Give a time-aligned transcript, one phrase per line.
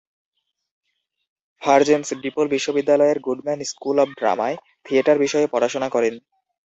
[1.61, 6.13] ফারজেনস DePaul বিশ্ববিদ্যালয়ের Goodman school of ড্রামায় theatre বিষয়ে পড়াশোনা করেন।